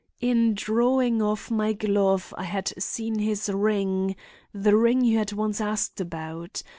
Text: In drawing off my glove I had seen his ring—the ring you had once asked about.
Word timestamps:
In 0.19 0.55
drawing 0.55 1.21
off 1.21 1.51
my 1.51 1.73
glove 1.73 2.33
I 2.35 2.45
had 2.45 2.73
seen 2.81 3.19
his 3.19 3.47
ring—the 3.49 4.75
ring 4.75 5.01
you 5.05 5.19
had 5.19 5.31
once 5.33 5.61
asked 5.61 6.01
about. 6.01 6.63